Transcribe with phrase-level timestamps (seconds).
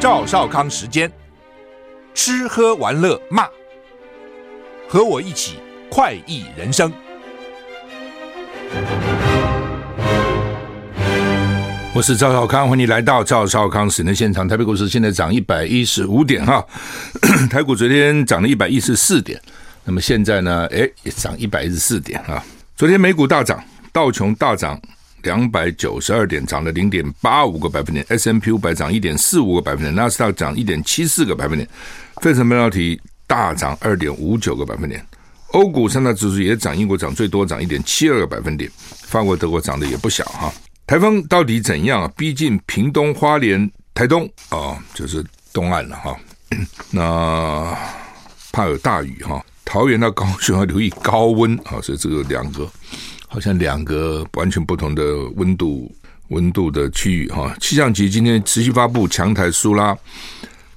[0.00, 1.12] 赵少康时间，
[2.14, 3.46] 吃喝玩乐骂，
[4.88, 5.58] 和我一起
[5.90, 6.90] 快意人生。
[11.92, 14.48] 我是赵少康，欢迎来到赵少康时间现场。
[14.48, 16.64] 台北股市现在涨一百一十五点哈，
[17.52, 19.38] 台股昨天涨了一百一十四点，
[19.84, 22.42] 那么现在呢，哎，也涨一百一十四点哈。
[22.74, 24.80] 昨天美股大涨，道琼大涨。
[25.22, 31.68] 两百九十二点，涨了零点八五个百分点；S&P 五百涨一点四五个百分点；纳斯达克涨一点七四个百分点；
[32.22, 35.00] 费城半导体大涨二点五九个百分点；
[35.48, 38.70] 欧股三大指数也涨，英国涨最多，涨一点七二个百分点；
[39.04, 40.52] 法国、德国涨的也不小哈。
[40.86, 42.12] 台风到底怎样啊？
[42.16, 46.16] 逼近屏东、花莲、台东啊、就是东岸了哈。
[46.90, 47.76] 那
[48.52, 52.68] 怕有大雨哈，桃园到高雄要留意高温啊，所以这个两个。
[53.32, 55.02] 好像两个完全不同的
[55.36, 55.90] 温度
[56.30, 59.96] 温度的区域哈，气象局今天持续发布强台苏拉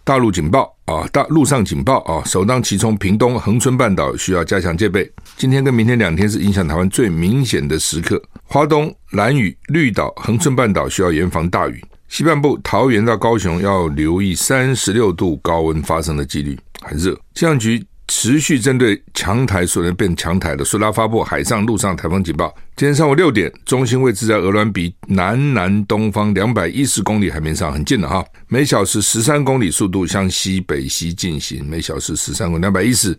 [0.03, 5.11] 大陆警报啊，大陆上警报啊，首当其冲，屏东恒春半岛需要加强戒备。
[5.35, 17.15] 今天跟明天两天是影响台湾最明显的时刻，花东、兰屿、绿岛、恒春半岛需要严防大雨，西半部桃园到高雄要留意三十六度高温发生的几率，很热。
[17.33, 17.83] 气象局。
[18.07, 22.53] 持续针对强台所能变强台的苏拉发布海上、陆上台风警报。
[22.75, 28.23] 今天上午六点，中心位置在鹅銮比南南东方两百一十公里海面上，很近了哈。
[28.47, 33.15] 每小时十三公里速度向西北西进行，每小时十三公里，两百一十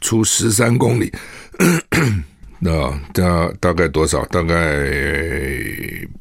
[0.00, 1.12] 除十三公里，
[2.58, 4.24] 那大大概多少？
[4.26, 4.54] 大概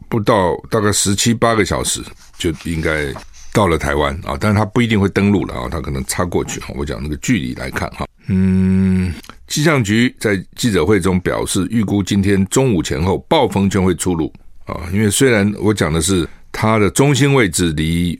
[0.07, 2.01] 不到大概十七八个小时
[2.37, 3.13] 就应该。
[3.53, 6.59] 到了台湾啊，但是他不一定会登陆了啊，他可能插过去。
[6.75, 9.13] 我讲那个距离来看哈，嗯，
[9.47, 14.33] 气象局在记者会中表示，预估今天中午前后暴风圈会出炉
[14.65, 14.89] 啊。
[14.91, 18.17] 因为虽然我讲的是它的中心位置离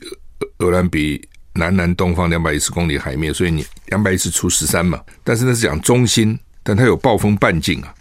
[0.58, 1.20] 鹅銮鼻
[1.54, 7.92] 南南东方两百一十公里海面，所以你两百一十除十三嘛，但是那是讲中心，但它有暴风半径啊。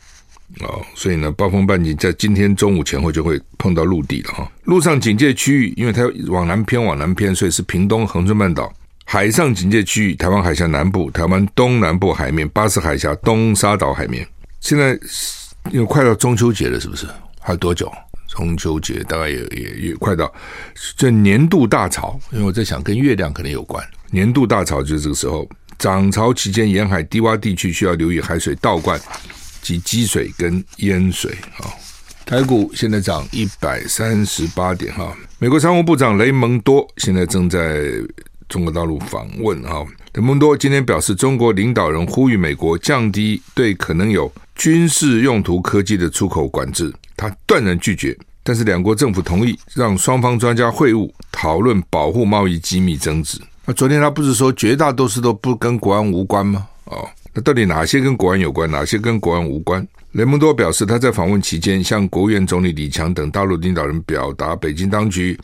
[0.60, 4.52] 哦，所以呢，暴风半径在今天中午前后就会碰到陆地了哈。
[4.64, 8.72] 陆上警戒区域，因为它往南偏，往南偏，所以是屏东恒春半岛。
[9.06, 14.26] 海上警戒区域，台湾海峡南部、台湾东南部海面、巴士海峡、东沙岛海面。
[14.60, 14.98] 现在
[15.72, 17.06] 因为快到中秋节了，是不是？
[17.40, 17.92] 还有多久？
[18.30, 20.34] 中秋节大概也也也快到。
[20.98, 23.86] 这年度大潮，因为我在想跟月亮可能有关。
[24.10, 25.48] 年度大潮就是这个时候，
[25.78, 29.00] 涨潮期间沿海低洼地区需要留意海水倒灌。
[29.64, 31.72] 及积水跟淹水啊，
[32.26, 35.16] 台股现在涨一百三十八点哈。
[35.40, 37.82] 美国商务部长雷蒙多现在正在
[38.48, 39.84] 中国大陆访问哈。
[40.14, 48.16] 雷蒙多今天表示，中国领导人呼吁美国降低对可能有军事用途科技的出口管制，他断然拒绝。
[48.44, 53.42] 但是两国政府同意让双方专家会晤，讨论保护贸易机密争执。
[53.66, 56.68] 那昨天他不是说绝大多数都不跟国安无关吗？
[56.84, 57.10] 哦。
[57.34, 59.86] 那到底哪些跟国安有关，哪些跟国安无关？
[60.12, 65.36] 雷蒙多表示，他在访问期间向国务院总理李强等大陆领导人表达北京当局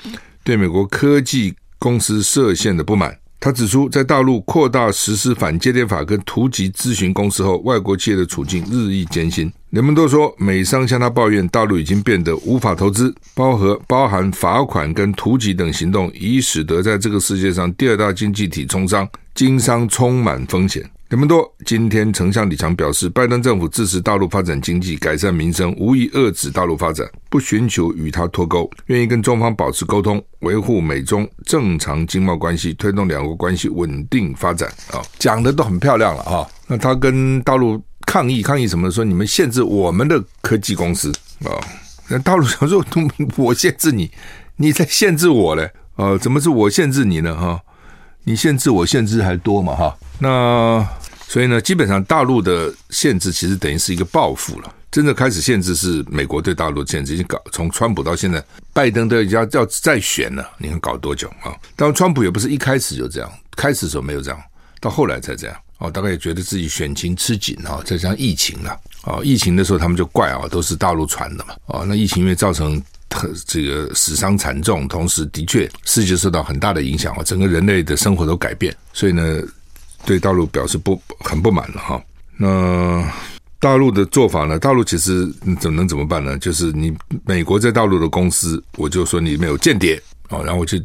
[0.43, 3.17] 对美国科技公司设限的不满。
[3.39, 9.51] 他指出，在大陆扩大实施反间谍法跟突击咨询公司后，外国企业的处境日益艰辛。
[9.69, 20.83] 雷蒙多说，美商向他抱怨，大陆已经变得无法投资，包和包含罚款跟突击等行动，已使得在这个世界上第二大经济体从商经商充满风险。
[21.09, 34.69] 雷蒙多今天曾向李强表示，拜登政府支持大陆发展经济、改善民生，无意遏制大陆发展，不寻求与他脱钩，愿意跟中方保持沟通，维护美中正常经贸关系，推动两国关系稳定发展。
[34.91, 36.45] 啊，讲的都很漂亮了啊。
[36.67, 38.91] 那他跟大陆抗议，抗议什么？
[38.91, 41.11] 说你们限制我们的科技公司
[41.43, 41.57] 啊？
[42.07, 42.85] 那大陆想说，
[43.35, 44.11] 我限制你，
[44.57, 45.71] 你在限制我嘞？
[45.95, 47.35] 呃，怎么是我限制你呢？
[47.35, 47.59] 哈？
[48.23, 49.75] 你限制我，限制还多嘛？
[49.75, 50.87] 哈，那
[51.27, 54.75] 所以呢，基本上大陆的限制其实等于是一个报复了。
[54.91, 58.43] 真正开始限制是美国对大陆限制，已经搞从川普到现在，
[58.73, 60.47] 拜登都要要再选了。
[60.57, 61.53] 你看搞多久啊？
[61.75, 64.39] 当然，川普也不是一开始就这样，开始的时候没有这样，
[64.79, 65.55] 到后来才这样。
[65.77, 68.79] 哦，大概也觉得自己选情吃紧啊，再加上疫情了。
[69.03, 71.53] 哦，疫情的时候他们就怪啊，都是大陆传的嘛。
[71.67, 72.81] 哦，那疫情因为造成。
[73.47, 79.41] 这个死伤惨重，同时的确世界受到很大的影响啊，整个人类的生活都改变，所以呢，
[80.05, 82.01] 对大陆表示不很不满了哈。
[82.37, 83.03] 那
[83.59, 84.57] 大陆的做法呢？
[84.57, 85.27] 大陆其实
[85.59, 86.37] 怎能怎么办呢？
[86.37, 86.95] 就是你
[87.25, 90.81] 美国在大陆的公司，我就说你没有间谍啊，然后我去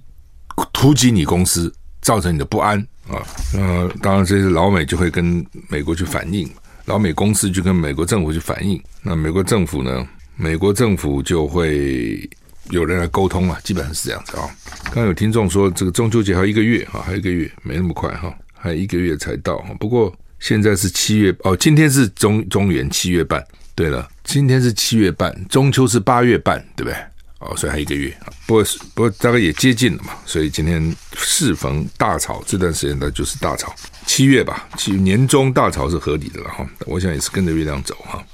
[0.72, 3.22] 突击你公司，造成你的不安啊。
[3.52, 6.50] 那当然这些老美就会跟美国去反映，
[6.86, 8.82] 老美公司就跟美国政府去反映。
[9.02, 10.04] 那美国政府呢？
[10.36, 12.28] 美国政府就会
[12.70, 14.48] 有人来沟通啊，基本上是这样子啊。
[14.84, 19.58] 刚刚有听众说，这个中秋节还有一个月哈，还有一个月，没那么快哈，还有一个月才到。
[19.78, 23.44] 不过现在是七月哦，今天是中中元七月半。
[23.76, 26.96] 对了，今天是七月半，中秋是八月半，对不对？
[27.40, 28.16] 哦，所以还一个月。
[28.46, 28.64] 不过
[28.94, 33.74] 不过大概也接近了嘛，所以今天适逢大潮，这段时间呢就是大潮。
[34.06, 36.64] 七月吧，七月年中大潮是合理的了哈。
[36.86, 38.24] 我想也是跟着月亮走哈。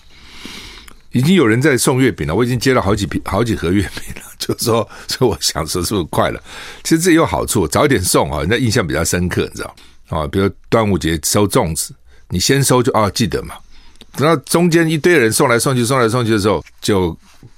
[1.12, 4.23] 已经有人在送月饼了，我已经接了好几批、好几盒月饼了。
[4.39, 6.43] 就是说，所以我想说，是不是快了？
[6.83, 9.75] 其实这也有好处，早点送啊，人家印象比较深刻，你知道
[10.09, 10.27] 啊？
[10.29, 11.93] 比如端午节收粽子，
[12.31, 13.55] 你先收就啊，记得嘛。
[14.17, 17.17] 等到中间一堆人送来送去、送来送去的时候，就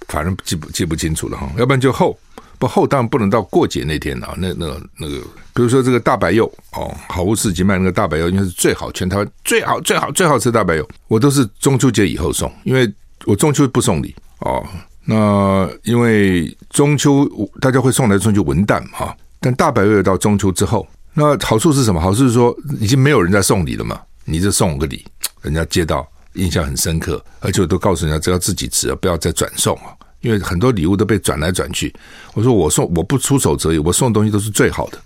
[0.08, 1.48] 反正记不记不清楚了哈。
[1.56, 2.18] 要不然就后
[2.58, 4.34] 不后，当然不能到过节那天啊。
[4.36, 5.20] 那那个那个，
[5.54, 12.92] 比如说这个大白柚哦，好物市集卖那个大白柚，应该是最好，全台湾最好最好最好吃的大白柚，我都是中秋节以后送，因为。
[13.26, 14.64] 我中秋不送礼哦，
[15.04, 17.28] 那因为中秋
[17.60, 22.00] 大家会送来送去文旦哈，但大白月到中秋之后，那好处是什么？
[22.00, 25.04] 好处是说已经没有人在送礼了嘛，你就送我个礼，
[25.42, 31.94] 人家接到印象很深刻，而且我都告诉人家只要自己吃，不要再转送啊，因为很多礼物都被转来转去。
[32.34, 34.98] 我说我送我不出手则已，我送的东西都是最好的、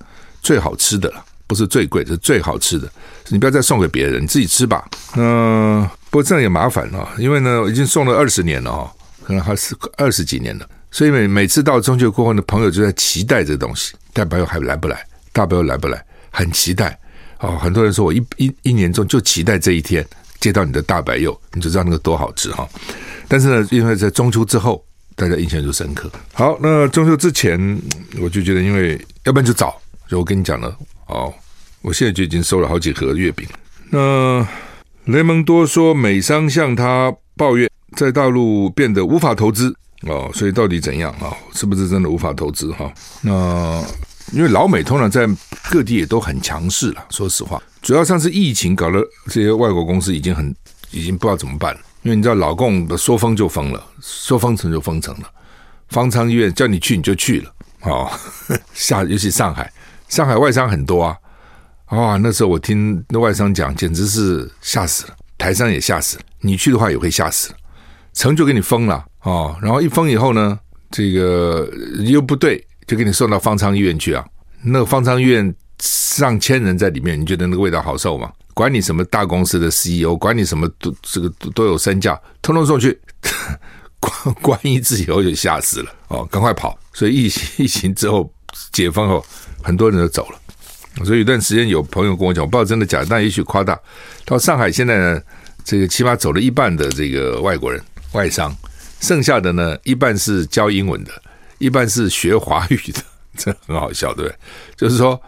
[0.42, 2.90] 最好吃的了，不是最贵，是最好吃的，
[3.28, 4.88] 你不要再送给别人，你自己吃吧。
[5.16, 5.86] 嗯。
[6.10, 8.90] 不过这样也麻烦啊，因为呢，已经送了二十年了啊，
[9.24, 15.04] 可能还是二十几年了，所以每每次到中秋过后呢，朋友就在期待这东西，大白柚还来不来？
[15.32, 16.02] 大白柚来不来？
[16.30, 16.98] 很期待
[17.40, 17.58] 哦。
[17.58, 20.06] 很多人说我一一一年中就期待这一天
[20.40, 22.66] 接到你的大白柚，你就知道那个多好吃哈。
[23.28, 24.82] 但是呢，因为在中秋之后，
[25.16, 26.10] 大家印象就深刻。
[26.32, 27.58] 好，那中秋之前，
[28.20, 30.74] 我就觉得，因为要不然就早，就我跟你讲了
[31.08, 31.34] 哦，
[31.82, 33.46] 我现在就已经收了好几盒月饼。
[33.90, 34.46] 那。
[35.06, 39.72] 雷蒙多说，美商向他抱怨，在大陆变得无法投资。
[40.02, 41.12] 哦，所以到底怎样？
[41.20, 41.32] 啊？
[41.52, 42.72] 是不是真的无法投资？
[42.72, 42.92] 哈？
[43.22, 43.84] 那
[44.32, 45.28] 因为老美通常在
[45.70, 50.52] 各地也都很强势了，说实话，主要上次疫情搞得这些外国公司已经很
[50.90, 55.30] 已经不知道怎么办了，因为你知道老共的说封就封了，说封城就封城了，
[55.88, 58.10] 方舱医院叫你去你就去了，哦，
[58.74, 59.72] 下尤其上海，
[60.08, 61.16] 上海外商很多啊。
[61.86, 66.22] 啊，那时候我听那外商讲，简直是吓死了，台商也吓死了。
[66.40, 67.52] 你去的话也会吓死，
[68.12, 69.56] 城就给你封了哦。
[69.62, 70.58] 然后一封以后呢，
[70.90, 71.68] 这个
[72.00, 74.24] 又不对，就给你送到方舱医院去啊。
[74.62, 78.32] 那个方舱医院上千人在里面，你觉得那个味道好受吗？
[78.52, 82.98] 管你什么大公司的 CEO，管你什么都这个都有身价，通通送去。
[84.00, 86.78] 关关一次以后就吓死了哦，赶快跑。
[86.92, 88.30] 所以疫情疫情之后
[88.72, 89.24] 解封后，
[89.62, 90.38] 很多人都走了。
[91.04, 93.78] 所以有段时间有朋友跟我讲，我不知道真的假的，但也许夸大。
[94.24, 95.20] 到上海现在呢，
[95.64, 97.82] 这个起码走了一半的这个外国人
[98.12, 98.54] 外商，
[99.00, 101.10] 剩下的呢一半是教英文的，
[101.58, 103.02] 一半是学华语的，
[103.36, 104.36] 这很好笑，对不对？
[104.76, 105.20] 就是说，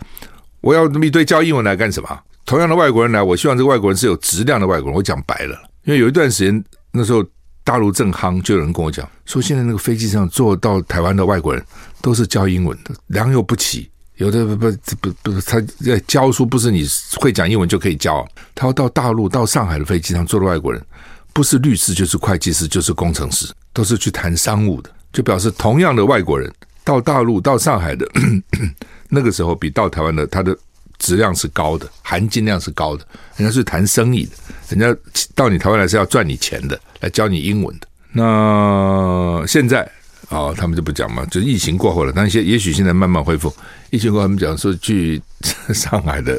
[0.62, 2.19] 我要那么一堆教英文来干什么？
[2.47, 4.97] 同样的外国人来，我希望这个外国人是有质量的外国人。
[4.97, 5.55] 我讲白了，
[5.85, 7.23] 因为有一段时间那时候
[7.62, 11.62] 大陆正夯，就有人跟我讲说，现在那个飞机上坐到台湾的外国人
[12.00, 13.91] 都是教英文的，良莠不齐。
[14.19, 14.70] 有的不不
[15.00, 16.85] 不不，他在教书，不是你
[17.20, 18.26] 会讲英文就可以教。
[18.53, 20.85] 他要到大陆、到上海的飞机上坐的外国人，
[21.32, 24.90] 不是律师就是会计师就是工程师，都是去谈商务的。
[25.12, 26.52] 就表示同样的外国人
[26.83, 28.07] 到大陆、到上海的
[29.09, 30.57] 那个时候，比到台湾的他的
[30.99, 33.07] 质量是高的，含金量是高的。
[33.37, 34.33] 人家是谈生意的，
[34.69, 35.00] 人家
[35.37, 37.87] 到你台湾来是要赚你钱的，来教你英文的。
[38.11, 39.88] 那现在。
[40.30, 42.12] 哦，他们就不讲嘛，就疫情过后了。
[42.14, 43.54] 但是也许现在慢慢恢复。
[43.88, 45.20] 疫情过后，他们讲说去
[45.73, 46.38] 上海的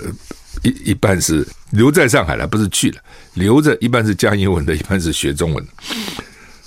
[0.61, 3.01] 一一半是留在上海了，不是去了，
[3.33, 5.67] 留着一半是教英文的，一半是学中文。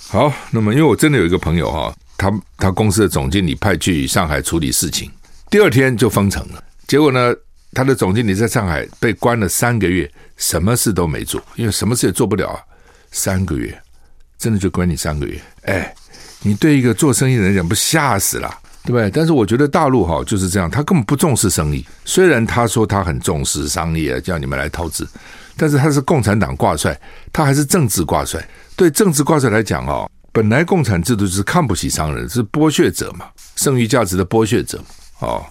[0.09, 5.09] 好，那么因为我真的有一个朋友哈，他他公司的总经理派去上海处理事情，
[5.49, 6.61] 第二天就封城了。
[6.87, 7.33] 结果呢，
[7.71, 12.59] 他的总经理在上海被关了三个月，什么事都没做，因为什么事也做不了啊。
[13.11, 13.81] 三个月，
[14.37, 15.95] 真的就关你三个月，哎。
[16.43, 19.09] 你对一个做生意的人讲，不吓死了，对不对？
[19.09, 21.85] 但是我觉得大陆哈就是这样，他根本不重视生意。
[22.03, 25.07] 虽然他说他很重视商业，叫你们来投资，
[25.55, 26.99] 但是他是共产党挂帅，
[27.31, 28.45] 他还是政治挂帅。
[28.75, 34.83] 对政治挂帅来讲哦，本来共产制度是看不起商人，是剥削者嘛，剩余价值的剥削者。
[35.19, 35.45] 哦，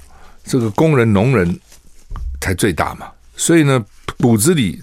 [0.44, 1.58] 这个工人、农人
[2.40, 3.06] 才最大嘛。
[3.34, 3.82] 所以呢，
[4.18, 4.82] 骨子里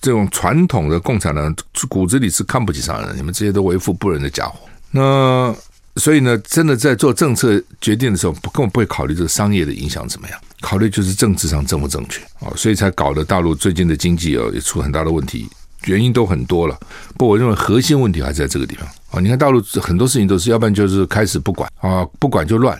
[0.00, 1.52] 这种传统的共产党
[1.88, 4.60] 骨子里是看不起商人，你们这些都为富不仁的家伙。
[4.96, 5.54] 那
[5.96, 15.48] 所以呢，真的在做政策决定的时候，不根本不会考虑这个商业的影响怎么样，考虑就是政治上正不正确啊，所以才搞得大陆最近的经济哦也出很大的问题，
[15.84, 16.78] 原因都很多了。
[17.16, 19.20] 不过我认为核心问题还是在这个地方啊！
[19.20, 22.78] 你看大陆很多事情都是，要不然就是开始不管啊，不管就乱，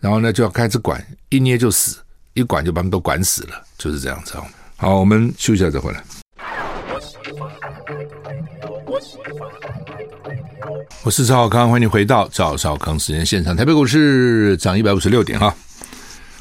[0.00, 1.98] 然后呢就要开始管，一捏就死，
[2.34, 4.34] 一管就把他们都管死了，就是这样子。
[4.76, 6.04] 好，我们休息一下再回来。
[11.02, 13.56] 我是赵少康，欢迎你回到赵少康时间现场。
[13.56, 15.54] 台北股市涨一百五十六点哈。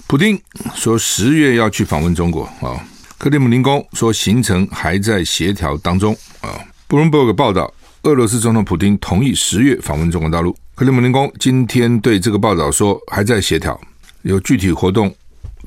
[0.06, 0.38] 普丁
[0.76, 2.86] 说十月要去访问中国啊。
[3.18, 6.60] 克里姆林宫说行程还在协调当中啊。
[6.88, 10.54] 布伦伯格报道，俄罗斯总统普丁同意十月访问中国大陆。
[10.76, 13.80] 克里姆林宫今天对这个报道说还在协调，
[14.24, 15.14] 有具体活动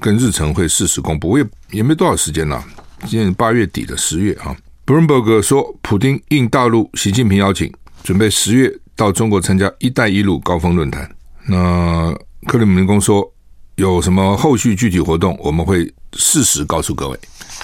[0.01, 1.31] 跟日程会适时公布。
[1.31, 2.63] 我也也没多少时间了，
[3.07, 4.55] 今年八月底的十月啊。
[4.87, 7.73] 布伦伯格说，普丁应大陆习近平邀请，
[8.03, 8.71] 准备十月。
[8.97, 11.11] 到中国参加“一带一路”高峰论坛，
[11.49, 12.15] 那
[12.47, 13.29] 克里姆林宫说
[13.75, 17.19] 有什么后续具体活动，我们会适时告诉各位。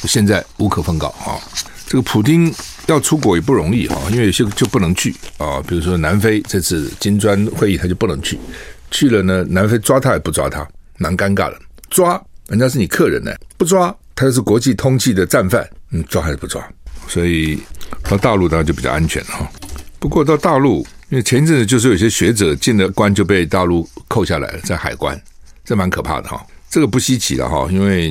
[0.05, 1.39] 现在无可奉告啊！
[1.87, 2.53] 这个普丁
[2.87, 8.37] 要出国也不容易啊，因为有些就不能去啊，比如说南非这次金砖会议他就不能去，
[8.91, 10.67] 去了呢，南非抓他也不抓他，
[10.99, 11.57] 蛮尴尬的。
[11.91, 16.61] 抓人家是你客人呢，不抓他就是国际通缉的战犯，你抓还是不抓？
[17.11, 17.61] 所以
[18.09, 19.50] 到大陆当然就比较安全了哈。
[19.99, 20.87] 不过到大陆。
[21.11, 25.21] 因为前一阵子就是有些学者进了关就被大陆扣下来了，在海关，
[25.64, 26.40] 这蛮可怕的哈。
[26.71, 28.11] 这个不稀奇了哈，因为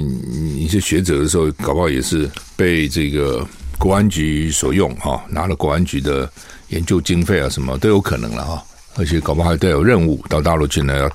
[0.58, 6.30] 一些学者的时候，搞不好也是被这个国安局所用哈，拿了国安局的
[6.68, 8.62] 研究经费啊，什么都有可能了哈。
[8.98, 11.10] 而且搞不好还带有任务到大陆去呢，要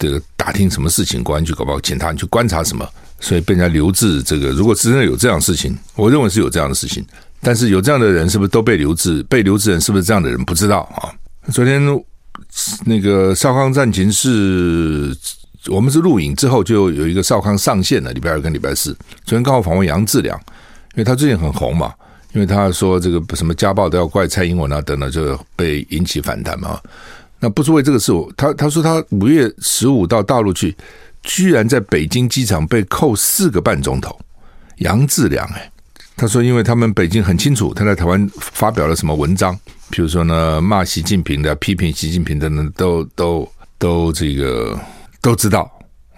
[0.00, 2.84] 这个打听什么事情，国安局搞不好请他去观察什么，
[3.20, 4.22] 所以被人家留置。
[4.22, 7.04] 这个如果真的有这样的事情，我认为是有这样的事情。
[7.42, 9.22] 但是有这样的人，是不是都被留置？
[9.22, 10.44] 被留置人是不是这样的人？
[10.44, 11.08] 不知道啊。
[11.50, 11.80] 昨天
[12.84, 15.16] 那个少康战情是，
[15.68, 18.92] 我们是录影之后就有一个少康上线了，礼拜二跟礼拜四。
[19.24, 20.38] 昨天刚好访问杨志良，
[20.94, 21.94] 因为他最近很红嘛，
[22.34, 26.78] 因为他说这个什么家暴都要怪蔡英文啊等等，就被引起反弹嘛。
[27.38, 30.76] 那不是为这个事，他他说他五月十五到大陆去，
[31.22, 34.18] 居然在北京机场被扣四个半钟头。
[34.76, 35.70] 杨志良哎。
[36.16, 39.58] 他说：“因为他们北京很清楚，他在台湾发表了什么文章，
[39.88, 44.78] 比如说呢，骂习近平的、批评习近平的呢，都都都这个
[45.22, 45.62] 都知道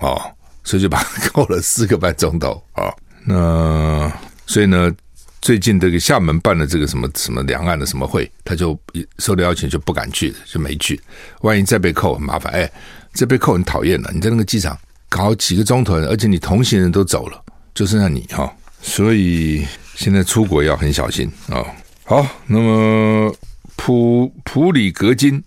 [0.00, 0.20] 哦，
[0.64, 2.92] 所以就把他扣了四个半钟头啊。
[3.24, 4.12] 那
[4.44, 4.92] 所以呢，
[5.40, 8.76] 最近这个厦门办了这个什么什么两岸的什么会，他就
[9.20, 11.00] 收了邀请就不敢去，就没去。
[11.42, 12.52] 万一再被扣，很麻烦。
[12.52, 12.68] 哎，
[13.14, 14.10] 这被扣很讨厌了。
[14.12, 14.76] 你在那个机场
[15.14, 17.38] 搞几个钟头，而且你同行人都走了，
[17.74, 18.50] 就剩下你哈、哦，
[18.80, 21.62] 所以。”现在出国要很小心啊、
[22.04, 23.32] 好，那么
[23.76, 25.40] 普普里格金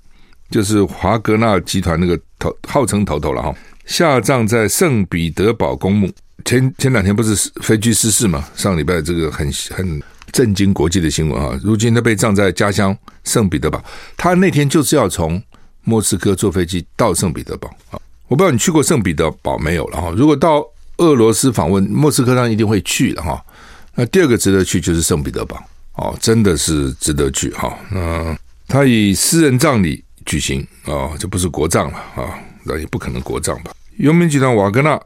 [0.52, 3.54] 就是华格纳集团那个头，号称头头了哈，
[3.86, 6.10] 下葬在圣彼得堡公墓。
[6.46, 8.48] 前前两天不是飞机失事嘛？
[8.56, 11.60] 上礼拜这个很很震惊国际的新闻啊！
[11.64, 13.84] 如今他被葬在家乡圣彼得堡，
[14.16, 15.42] 他那天就是要从
[15.82, 18.00] 莫斯科坐飞机到圣彼得堡啊！
[18.28, 20.14] 我不知道你去过圣彼得堡没有了哈？
[20.16, 20.66] 如果到
[20.98, 23.44] 俄罗斯访问，莫斯科当然一定会去的哈。
[23.94, 25.62] 那第二个值得去就是圣彼得堡
[25.96, 27.78] 哦，真的是值得去哈。
[27.92, 33.72] 那他以私人葬礼举行啊，这不是国葬了啊，那也不可能国葬吧？
[33.98, 35.00] 邮棉集团瓦格纳，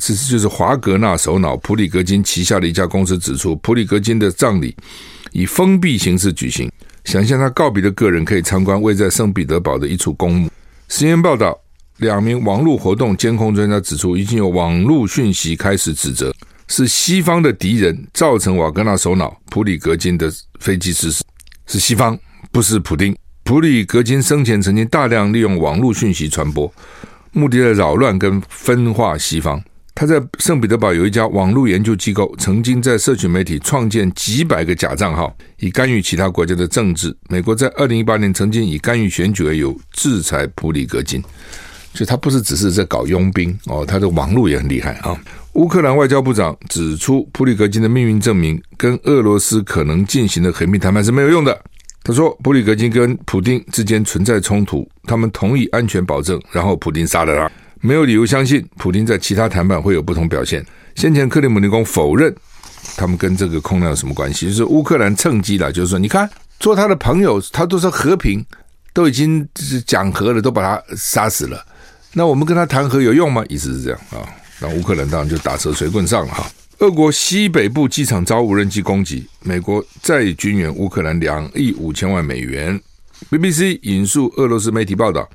[0.00, 4.74] 其实就是华格纳首脑普里格金旗下的一家公司指出，普里格金的葬礼
[5.32, 6.70] 以封闭形式举行，
[7.04, 10.50] 想向他告别的个人可以参观位在圣彼得堡的一处公墓。
[10.88, 11.56] 实验报道，
[11.98, 16.34] 两名网络活动监控专家指出，已经有网络讯息开始指责。
[16.68, 21.22] 是西方的敌人造成瓦格纳首脑普里格金的飞机失事，
[21.66, 22.18] 是西方，
[22.50, 23.16] 不是普丁。
[23.44, 26.72] 普里格金生前曾经大量利用网络讯息传播，
[27.30, 29.62] 目的在扰乱跟分化西方。
[29.94, 37.16] 他在圣彼得堡有一家网络研究机构，曾经在社群媒体创建几百个假账号，以干预其他国家的政治。
[37.30, 41.22] 美国在二零一八年曾经以干预选举为由制裁普里格金，
[41.96, 45.18] 所以他不是只是在搞佣兵哦，他的网络也很厉害啊。
[45.54, 51.58] 乌克兰外交部长指出，普里格金的命运证明，跟俄罗斯可能进行的和平谈判是没有用的。
[52.04, 57.50] 他说，普里格金跟普丁之间存在冲突，他们同意安全保证，然后普丁杀了他，
[57.80, 60.64] 没有理由相信普丁在其他谈判会有不同表现。
[60.94, 62.32] 先前克里姆林宫否认
[62.96, 66.28] 他们跟这个空难有什么关系，就是乌克兰趁机了，就是说，你看
[66.60, 68.44] 做他的朋友，他都说和平，
[68.92, 69.46] 都已经
[69.86, 71.66] 讲和了，都把他杀死了，
[72.18, 73.44] 那我们跟他谈和有用吗？
[73.46, 74.24] 意思是这样啊。
[74.58, 76.50] 那乌克兰当然就打蛇随棍上了哈。
[76.78, 82.80] 俄国西北部机场遭无人机攻击，美国再军援乌克兰两亿五千万美元。
[83.30, 85.28] BBC 引述俄罗斯媒体报道，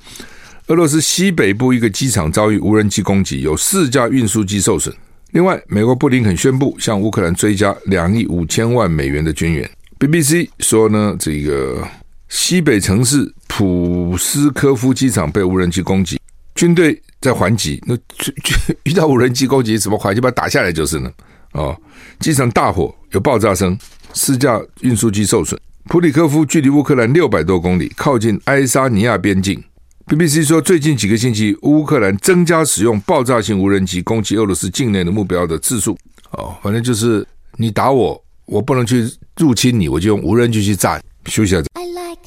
[0.67, 4.91] 俄罗斯西北部一个机场遭遇无人机攻击，有四架运输机受损。
[5.33, 9.69] 另外，美国布林肯宣布向乌克兰追加两亿五千万美元的军援。
[9.99, 11.87] BBC 说呢，这个
[12.27, 16.19] 西北城市普斯科夫机场被无人机攻击，
[16.61, 17.81] 军队在还击。
[17.87, 17.97] 那
[18.85, 20.13] 遇到无人机攻击怎么还？
[20.13, 21.11] 就把它打下来就是了。
[21.53, 21.75] 哦，
[22.19, 23.75] 机场大火，有爆炸声，
[24.13, 25.59] 四架运输机受损。
[25.85, 29.59] 普里科夫距离乌克兰六百多公里，靠近爱沙尼亚边境。
[30.05, 35.97] BBC 说，最近几个星期，乌克兰增加使用爆炸性无人机攻击俄罗斯境内的目标的次数。
[36.33, 37.25] 哦，反正就是
[37.57, 41.01] 你打我，我不能去入侵你，我就用无人机去炸。
[41.25, 41.63] 休息一下。
[41.73, 42.21] I like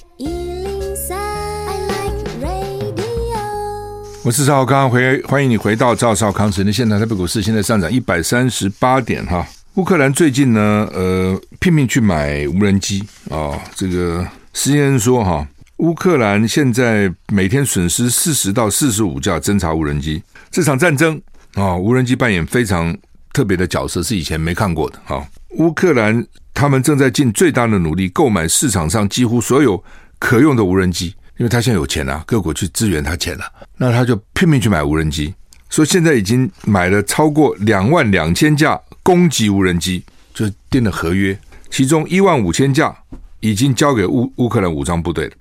[4.25, 6.99] 我是赵少康，回欢迎你回到赵少康时间的现场。
[6.99, 9.47] 台北股市现在上涨一百三十八点哈。
[9.75, 20.23] 乌克兰最近呢，呃，拼命去买无人机啊、这个 CNN 说哈，乌克兰现在每天损失四十到四十五架侦察无人机。
[20.51, 21.21] 这场战争
[21.53, 22.97] 啊、无人机扮演非常
[23.35, 25.27] 特别的角色，是以前没看过的啊、哦。
[25.59, 29.85] 乌克兰他们正在尽最大的努力购买市场上几乎所有
[30.19, 33.45] 可用的无人机，因为他现在有钱啊，各国去支援他钱了、
[33.77, 35.35] 那他就拼命去买无人机。
[35.69, 38.81] 所以现在已经买了超过两万两千架。
[39.05, 41.39] 攻击无人机就订了合约，
[41.69, 42.97] 其中一万五千架
[43.41, 45.33] 已经交给乌乌克兰武装部队了，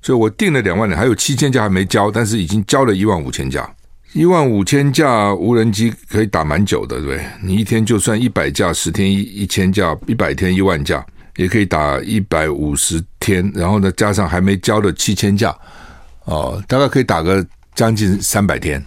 [0.00, 3.68] 所以我订了两万两，还有七千架还没交，但是已经交了一万五千架。
[4.12, 7.26] 一万五千架无人机可以打蛮久的，对不对？
[7.42, 13.52] 你一天就算一百架，十天一一千架，一百天一万架，也可以打一百五十天。
[13.54, 15.54] 然后呢，加上还没交的七千架，
[16.24, 17.44] 哦，大概可以打个
[17.74, 18.82] 将近三百天，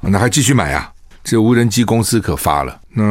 [0.00, 0.90] 那还继续买啊？
[1.22, 3.02] 这无人机公司可发了，那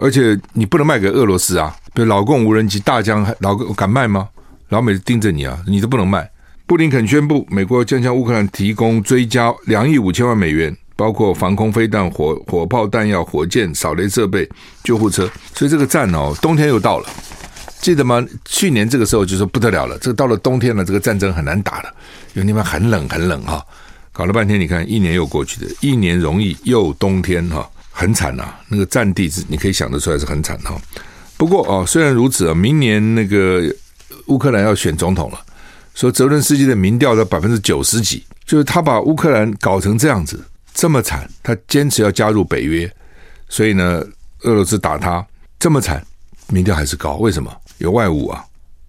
[0.00, 1.74] 而且你不能卖给俄罗斯啊！
[1.92, 4.28] 比如老共无人机大疆，老敢卖吗？
[4.68, 6.28] 老美盯着你啊，你都不能卖。
[6.66, 14.48] 布林肯宣布，美国将向乌克兰提供追加两亿五千万美元，包括防空飞弹、火火炮弹药、火箭、扫雷设备、
[14.84, 15.28] 救护车。
[15.54, 17.08] 所以这个战哦，冬天又到了，
[17.86, 18.20] 记得吗？
[18.44, 21.94] 去年这个时候就说不得了了，这个到了冬天了，这个战争很难打了，
[22.34, 23.64] 因为地方很冷很冷哈。
[24.10, 28.52] 搞了半天，你看一年又过去的，一年容易又冬天哈，很惨呐。
[28.66, 30.76] 那个战地是你可以想得出来是很惨哈。
[31.36, 33.72] 不过哦，虽然如此啊，明年那个
[34.26, 35.38] 乌克兰要选总统了，
[35.94, 40.44] 说泽伦斯基的民调的百分之九十几，就是他把乌克兰搞成这样子，
[40.74, 42.92] 这么惨，他坚持要加入北约，
[43.48, 44.04] 所以呢，
[44.40, 45.24] 俄罗斯打他
[45.60, 46.04] 这么惨，
[46.48, 47.56] 民调还是高，为什么？
[47.78, 48.44] 有外侮啊，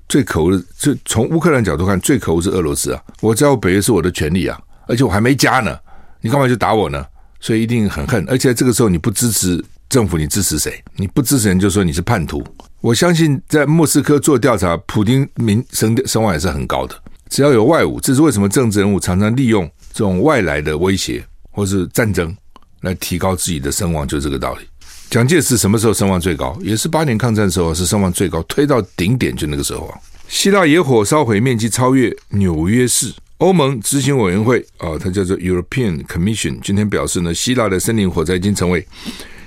[0.08, 4.60] 最可恶的，就从乌克兰角度看，最可恶是俄罗斯啊，我加入北约是我的权利啊。
[4.88, 5.78] 而且我还没加呢，
[6.22, 7.06] 你干嘛就打我呢？
[7.40, 8.26] 所以一定很恨。
[8.30, 10.82] 而且这个时候你不支持政府，你支持谁？
[10.96, 12.42] 你不支持人就说你是叛徒。
[12.80, 16.96] 我相信在莫斯科做调查，普丁名声声望也是很高的。
[17.30, 21.22] 只要有外侮，这是为什么政治人物常常利用这种外来的威胁
[21.52, 22.34] 或是战争
[22.82, 24.66] 来提高自己的声望，就这个道理。
[25.10, 26.58] 蒋介石什么时候声望最高？
[26.62, 29.98] 也是八年抗战的时候是声望最高，推到顶点就那个时候啊。
[30.28, 33.14] 希腊野火烧毁面积超越纽约市。
[33.38, 38.86] 欧盟执行委员会啊，它叫做 European Commission，今天表示呢，希腊的森林火灾已经成为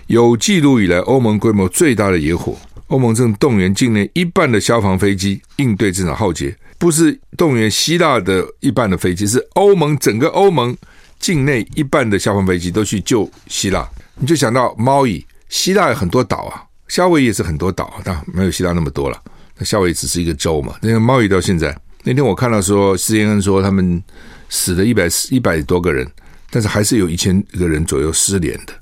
[0.06, 2.56] 有记录以来欧盟规模最大的野火。
[2.86, 10.74] 欧盟正动员境内一半的消防飞机应对这场浩劫，不是动员希腊的一半的飞机，是欧盟整个欧盟
[11.18, 13.86] 境内一半的消防飞机都去救希腊。
[14.16, 19.20] 你就想到猫蚁，希腊有很多岛啊，夏威夷也是很多岛，但没有希腊那么多了。
[19.58, 21.78] 那夏威夷只是一个州嘛，那个贸易到现在。
[22.02, 24.02] 那天我看到说，CNN 说他们
[24.48, 26.10] 死了一百一百多个人，
[26.50, 28.72] 但是还是有一千个人左右失联的，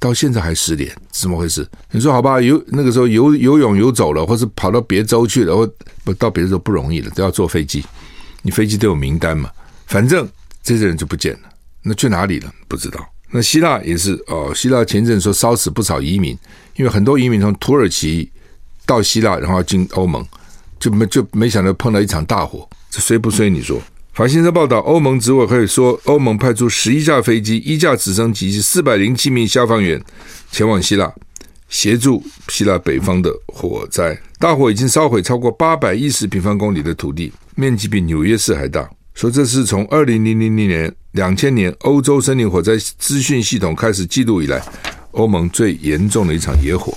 [0.00, 1.64] 到现在还失联，怎么回事？
[1.92, 7.84] 你说好吧，游那个时候游游泳游走了，或是跑到别州去了，或不到别的州不容易了，都要坐飞机，
[8.42, 9.50] 你飞机都有名单嘛，
[9.86, 10.28] 反正
[10.62, 11.48] 这些人就不见了，
[11.82, 12.52] 那去哪里了？
[12.66, 13.13] 不知道。
[13.34, 16.38] 那希腊也是哦，希腊前阵说烧死不少移民，
[16.76, 18.30] 因为很多移民从土耳其
[18.86, 20.24] 到希腊，然后进欧盟。
[20.78, 23.48] 就没就没想到碰到一场大火，这衰不衰？
[23.48, 23.80] 你说？
[24.12, 30.00] 法新社报道，欧盟执委会说，欧盟派出十一架飞机、一架直升机及四百零七名消防员
[30.52, 31.10] 前往希腊
[31.70, 34.16] 协助希腊北方的火灾。
[34.38, 38.88] 大火已经烧毁超过八百一十平方公里的土地，面积比纽约市还大。
[39.14, 44.60] 说这是从二零零零年、两千年欧洲森林火灾资讯系统开始记录以来，
[45.12, 46.92] 欧盟最严重的一场野火。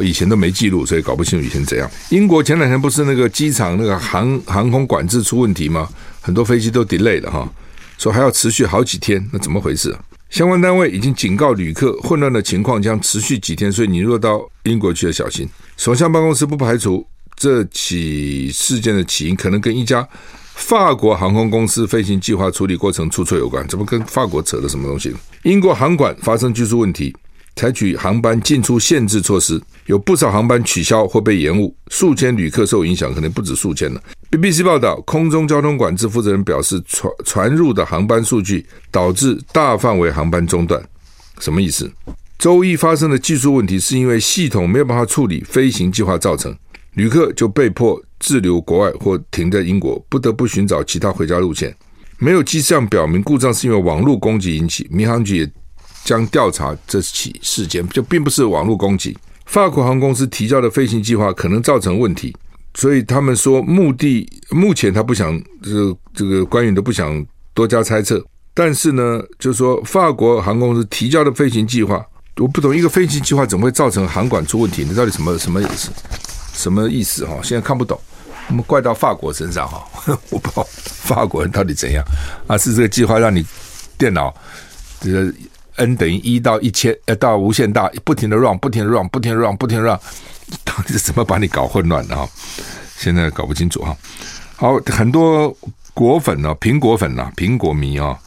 [0.00, 1.90] 以前都没记录，所以搞不清楚以前怎样。
[2.10, 5.88] 英国前两天不是那个机场那个航航空管制出问题吗？
[6.20, 7.52] 很多飞机都 delay 了哈，
[7.98, 9.94] 说还要持续好几天，那怎么回事？
[10.30, 15.48] 相关单位已经警告旅客，混乱的情况将持续几天，所以你若到英国去要小心。
[15.76, 20.08] 首相办公室不排除这起事件的起因可能跟一家
[20.60, 23.66] 法国航空公司飞行计划处理过程出错有关。
[23.66, 25.12] 怎么跟法国扯的什么东西？
[25.42, 27.14] 英国航管发生技术问题。
[27.56, 34.00] 采取航班进出限制措施，有不少航班取消或被延误，数千旅客受影响，可能不止数千了。
[34.30, 40.80] BBC 报道，空中交通管制负责人表示，传传入的航班数据导致大范围航班中断。
[41.40, 41.90] 什么意思？
[42.38, 46.56] 周一发生的技术问题是因为系统没有办法处理飞行计划造成，
[46.94, 51.74] 旅客就被迫滞留国外或停在英国，不得不寻找其他回家路线。
[52.18, 55.50] 没有迹象表明故障是因为网络攻击引起，民航局也
[56.04, 59.16] 将调查这起事件，就并不是网络攻击。
[59.46, 62.36] 法国航空公司提交的飞行计划可能造成问题。
[62.74, 68.24] 所以他们说，目的目前他不想，这这个官员都不想多加猜测。
[68.54, 72.06] 但是呢，就是说法国航空公司提交的飞行计划，
[72.36, 74.84] 我不懂一个飞行计划怎么会造成航管出问题？
[74.84, 75.66] 你到底什么什么意？
[76.52, 77.26] 什么意思？
[77.26, 77.98] 哈，现在看不懂。
[78.50, 79.86] 我们怪到法国身上哈，
[80.30, 82.04] 我不知道法国人到底怎样
[82.48, 82.58] 啊？
[82.58, 83.46] 是这个计划让你
[83.96, 84.34] 电脑
[85.00, 85.32] 这个
[85.76, 89.98] n 等于一到一千呃到无限大，不停的 run，不停的 run，不停的 run，不停的 run。
[90.64, 92.28] 到底是怎么把你搞混乱的哈？
[92.96, 93.96] 现在搞不清楚哈。
[94.56, 95.56] 好，很多
[95.94, 98.18] 果粉呢，苹果粉呐，苹果迷啊，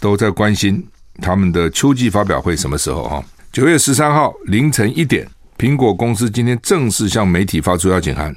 [0.00, 0.86] 都在关心
[1.20, 3.24] 他们的秋季发表会什么时候哈？
[3.52, 8.34] 九月十三号凌晨一点，苹果公司今天正式向媒体发出邀请函，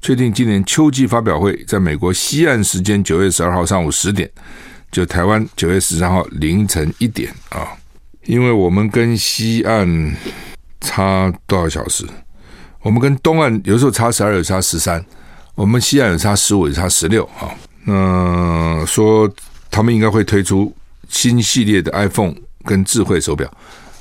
[0.00, 4.30] 确定今年秋季发表会在美国西岸时间九月十二号上午十点，
[4.90, 7.68] 就台湾九月十三号凌晨一点啊，
[8.24, 10.16] 因为我们跟西岸
[10.80, 12.06] 差多少小时？
[12.82, 14.98] 我们跟东岸有时候差十二，有差十三；
[15.54, 17.26] 我们西岸有差十五，有差十六。
[17.36, 19.30] 哈，那说
[19.70, 20.74] 他们应该会推出
[21.10, 22.34] 新系列的 iPhone
[22.64, 23.52] 跟智慧手表。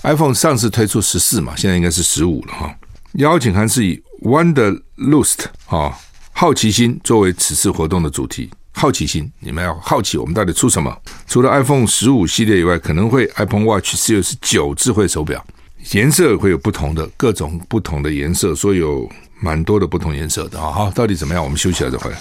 [0.04, 2.74] iPhone 上次推出十四嘛，现在应该是十五了哈。
[3.16, 5.98] 邀请函是以 Wonderlust 啊，
[6.34, 8.50] 好奇心作为此次活动的主题。
[8.74, 10.96] 好奇心，你们要好奇我们到底出什么？
[11.28, 15.46] 除了 iPhone 十五系列以外，可能会 Apple Watch Series 九智慧手表。
[15.92, 20.72] 颜色会有不同的各种不同的颜色，所以有蛮多的不同颜色的啊！
[20.72, 21.42] 好，到底怎么样？
[21.44, 22.18] 我们休息了再回来。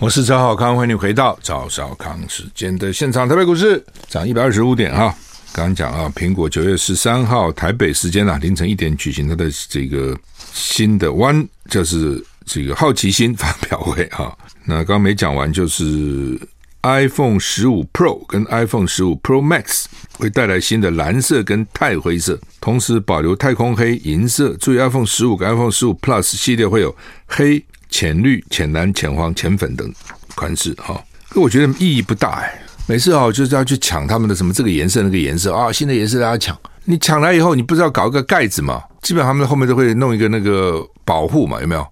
[0.00, 3.28] 我是赵少康，欢迎你回到赵少康时间的现场。
[3.28, 5.14] 台北股市涨一百二十五点啊！
[5.54, 10.18] 刚刚讲啊，苹果九月十三号台北时间啊凌晨一点举行它的这个
[10.52, 14.36] 新的 One，就是这个好奇心 发表会啊。
[14.64, 16.38] 那刚没讲完就是。
[16.86, 19.86] iPhone 十五 Pro 跟 iPhone 十五 Pro Max
[20.18, 24.54] 会带来新的蓝色跟钛灰色，同时保留太空黑、银色。
[24.60, 26.94] 注意，iPhone 十五跟 iPhone 十五 Plus 系列会有
[27.26, 29.90] 黑、浅绿、浅蓝、浅黄、浅粉等
[30.34, 30.74] 款式。
[30.74, 32.62] 哈，可我觉得意义不大哎。
[32.86, 36.56] 每次哦，就是要去抢他们的什么这个颜色那个颜色啊，新的颜色大家抢。
[36.84, 38.82] 你抢来以后，你不知道搞一个盖子嘛？
[39.00, 41.86] 基本上他们后面都会弄一个那个保护嘛，有没有？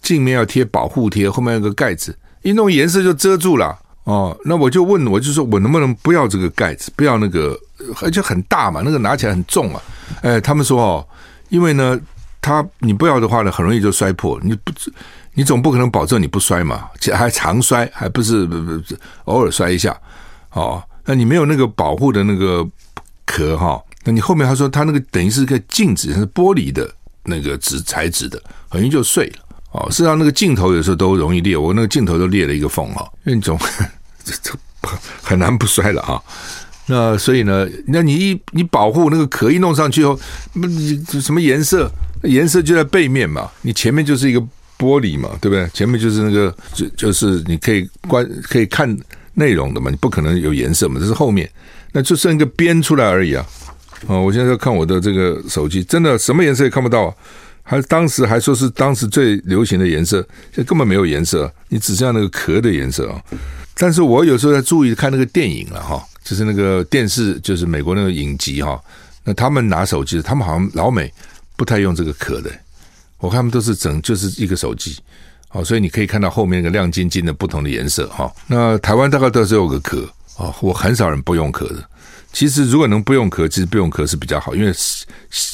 [0.00, 3.78] 镜面要贴保护贴，后面有个盖子，一弄颜色就遮住了。
[4.04, 7.56] 哦，那我就问，我就说我能不能不要这个盖子，不要那个，
[8.00, 9.82] 而且很大嘛，那个拿起来很重啊。
[10.22, 11.06] 哎，他们说哦，
[11.50, 12.00] 因为呢，
[12.40, 14.40] 他你不要的话呢，很容易就摔破。
[14.42, 14.72] 你不，
[15.34, 18.94] 你总不可能保证你不摔嘛，还常摔，还不是不不不
[19.26, 19.94] 偶尔摔一下。
[20.52, 22.66] 哦，那你没有那个保护的那个
[23.24, 26.88] 壳哈，那你后面他说他那个等于是个镜子，是玻璃的
[27.24, 29.36] 那个纸材质的，很容易就碎了。
[29.72, 33.58] 哦，事实上那个镜头有时候都容易裂，我那个镜头都裂了一个缝哈，因为那种
[34.22, 34.52] 这这
[35.22, 36.22] 很难不摔了哈。
[36.86, 40.18] 那所以呢，那你一你保护那个壳一弄上去后，
[40.52, 41.90] 你什么颜色？
[42.24, 44.40] 颜色就在背面嘛，你前面就是一个
[44.78, 45.68] 玻璃嘛，对不对？
[45.72, 48.94] 前面就是那个就就是你可以观可以看
[49.34, 51.50] 内容的嘛，你不可能有颜色嘛，这是后面，
[51.92, 53.46] 那就剩一个边出来而已啊。
[54.06, 57.14] 哦，我现在在看我的这个手机，真的什么颜色也看不到。
[57.64, 60.20] 还当时还说是当时最流行的颜色，
[60.52, 63.22] 现在根本没有颜色，你只剩下那个壳的颜色啊。
[63.76, 68.78] 但是我有时候在注意看那个电影了哈，就是那个电视，就是美国那个影集哈。
[69.22, 71.10] 那他们拿手机，他们好像老美
[71.56, 72.50] 不太用这个壳的，
[73.18, 74.98] 我看他们都是整就是一个手机，
[75.52, 78.32] 哦，所以你可以看到后面那个亮晶晶的不同的颜色哈。
[78.46, 81.88] 那台湾大概都是有个壳哦，我很少人不用壳的。
[82.32, 84.72] 其实如果能不用壳，其实不用壳是比较好，因为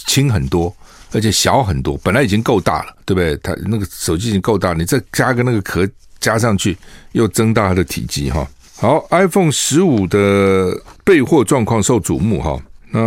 [0.07, 0.75] 轻很多。
[1.11, 3.35] 而且小很多，本来已经够大了，对不对？
[3.39, 5.89] 它那个手机已经够大，你再加个那个壳
[6.21, 6.77] 加上去，
[7.13, 8.47] 又增大它的体积哈。
[8.77, 12.61] 好，iPhone 十五的备货状况受瞩目哈。
[12.91, 13.01] 那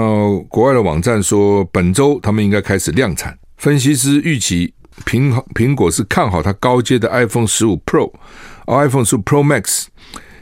[0.50, 3.38] 国外的网站说，本周他们应该开始量产。
[3.58, 4.74] 分析师预期
[5.06, 8.12] 苹苹果是看好它高阶的 iPhone 十五 Pro、
[8.68, 9.86] iPhone 十五 Pro Max，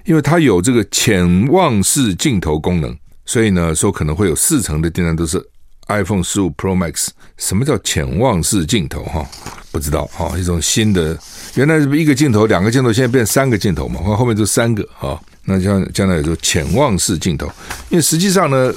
[0.05, 5.43] 因为它有这个潜望式镜头功能，所以呢说可能会有四成的订单都是。
[5.91, 7.07] iPhone 十五 Pro Max，
[7.37, 9.01] 什么叫潜望式镜头？
[9.05, 9.27] 哈，
[9.71, 11.17] 不知道哈，一种新的，
[11.55, 15.19] 原来是一个镜头，两个镜头，现在变三个镜头嘛，后面就三个哈。
[15.45, 17.47] 那将将来有个潜望式镜头，
[17.89, 18.71] 因为实际上呢，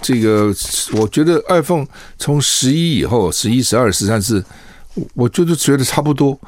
[0.00, 0.46] 这个
[0.92, 1.86] 我觉得 iPhone
[2.18, 4.42] 从十一以后，十一、十二、十三、四，
[5.14, 6.38] 我就是觉得差不多，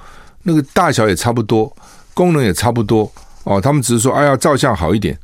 [0.43, 1.75] 那个大小也差不多，
[2.15, 3.11] 功能也差不多
[3.45, 3.61] 哦。
[3.61, 5.19] 他们只是说，哎呀，照相好一点，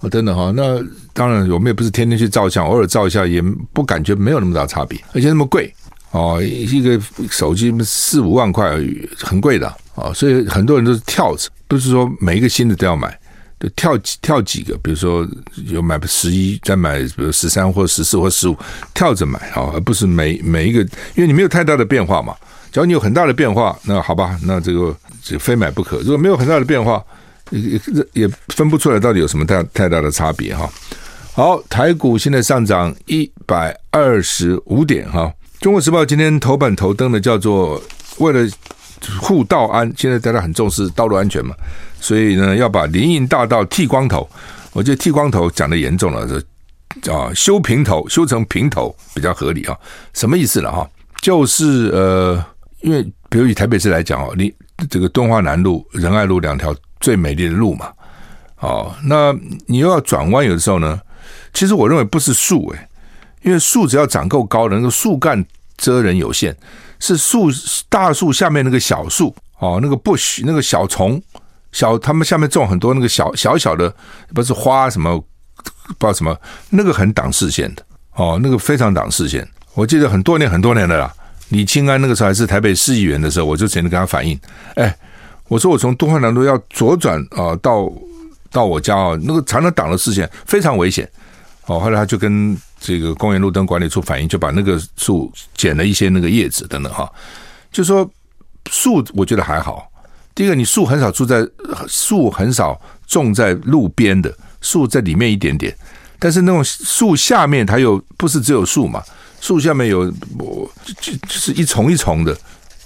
[0.00, 0.52] 哦，等等哈。
[0.56, 0.82] 那
[1.12, 5.72] 当然，我们也不是天天去照相，偶尔照一下，也不感觉没有那么大差别，而且那么贵
[6.10, 8.78] 哦，一个手机四五万块，
[9.18, 13.18] 很贵的，哦，所以很多人都是跳着，不是说每一个新的都要买。
[13.60, 15.26] 就跳几跳几个，比如说
[15.68, 18.56] 有买十一，再买比如十三或十四或十五，
[18.92, 20.80] 跳着买啊，而不是每每一个，
[21.14, 22.34] 因为你没有太大的变化嘛。
[22.74, 25.98] 假如你有很大的变化，那好吧，那这个就非买不可。
[25.98, 27.00] 如果没有很大的变化，
[27.50, 27.80] 也
[28.14, 30.68] 也分不出来到底有什么太太大的差别哈。
[31.34, 35.32] 好，台股现在上涨一百二十五点哈。
[35.60, 37.80] 中国时报今天头版头登的叫做
[38.18, 38.50] 为了。
[39.20, 41.54] 护道安，现在大家很重视道路安全嘛，
[42.00, 44.26] 所以呢，要把林荫大道剃光头。
[44.72, 46.26] 我觉得剃光头讲的严重了，
[47.02, 49.76] 这啊修平头，修成平头比较合理啊。
[50.14, 50.88] 什么意思了哈？
[51.20, 52.42] 就是呃，
[52.84, 54.54] 因为比如以台北市来讲哦，你
[54.90, 57.90] 这个敦化南路、仁爱路两条最美丽的路嘛，
[58.60, 59.34] 哦，那
[59.66, 61.00] 你又要转弯，有的时候呢，
[61.54, 62.88] 其实我认为不是树诶，
[63.42, 65.42] 因为树只要长够高的，那个树干
[65.78, 66.54] 遮人有限。
[67.00, 67.50] 是树
[67.88, 71.20] 大树下面那个小树哦，那个 bush 那个小虫
[71.72, 73.92] 小，他们下面种很多那个小小小的，
[74.32, 75.24] 不是花什么，不
[75.98, 76.34] 知道什么，
[76.70, 79.46] 那个很挡视线的哦，那个非常挡视线。
[79.74, 81.12] 我记得很多年很多年的啦，
[81.54, 84.36] 李清安那个时候还是台北市议员的时候，我就曾经跟他反映，
[84.74, 84.94] 哎，
[85.46, 87.88] 我说我从东汉南路要左转啊，到
[88.50, 91.08] 到我家啊，那个常常挡了视线，非常危险。
[91.66, 92.56] 哦，后来他就跟。
[92.86, 97.10] 这个公园路灯管理处反映，就把那个树剪了一些那个叶子等等哈，
[97.72, 98.06] 就说
[98.70, 99.90] 树我觉得还好。
[100.34, 101.48] 第一个，你树很少住在
[101.88, 105.74] 树很少种在路边的树在里面一点点，
[106.18, 109.02] 但是那种树下面它有不是只有树嘛？
[109.44, 112.34] 树下面有我就就是一丛一丛的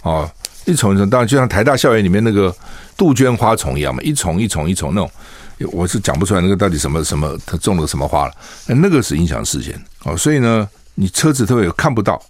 [0.03, 0.29] 啊，
[0.65, 2.53] 一丛一丛，当然就像台大校园里面那个
[2.97, 5.09] 杜鹃花丛一样嘛，一丛一丛一丛那种。
[5.71, 8.35] 我是讲不出来那个到底什么什么，它种了什么花了？
[8.67, 12.21] 那个是影响视线哦，所以呢，你车子特别看不到，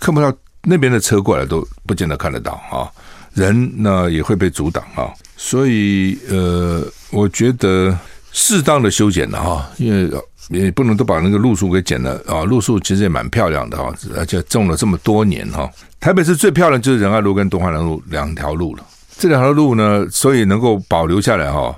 [0.00, 2.90] 看不到那边的车过来都不见得看得到啊，
[3.34, 7.96] 人呢也会被阻挡啊，所以呃，我觉得
[8.32, 10.10] 适当的修剪了哈，因为
[10.48, 18.84] 也不能都把那个路树给剪了啊，路树其实也蛮漂亮的哈，而且种了这么多年哈，台北市最漂亮就是仁爱路跟东华南路两条路了，
[19.18, 21.76] 这两条路呢，所以能够保留下来哈。